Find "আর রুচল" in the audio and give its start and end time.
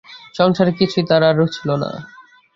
1.23-1.69